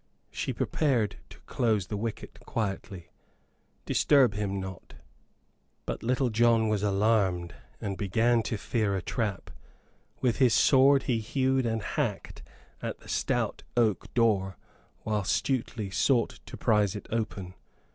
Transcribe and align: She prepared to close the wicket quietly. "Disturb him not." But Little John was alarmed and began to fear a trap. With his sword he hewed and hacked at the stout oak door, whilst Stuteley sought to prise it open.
She 0.31 0.51
prepared 0.51 1.17
to 1.29 1.39
close 1.41 1.85
the 1.85 1.95
wicket 1.95 2.39
quietly. 2.47 3.11
"Disturb 3.85 4.33
him 4.33 4.59
not." 4.59 4.95
But 5.85 6.01
Little 6.01 6.31
John 6.31 6.69
was 6.69 6.81
alarmed 6.81 7.53
and 7.79 7.99
began 7.99 8.41
to 8.49 8.57
fear 8.57 8.95
a 8.95 9.01
trap. 9.03 9.51
With 10.19 10.37
his 10.37 10.55
sword 10.55 11.03
he 11.03 11.19
hewed 11.19 11.67
and 11.67 11.83
hacked 11.83 12.41
at 12.81 12.97
the 12.99 13.07
stout 13.09 13.61
oak 13.77 14.11
door, 14.15 14.57
whilst 15.03 15.35
Stuteley 15.35 15.91
sought 15.93 16.39
to 16.47 16.57
prise 16.57 16.95
it 16.95 17.05
open. 17.11 17.53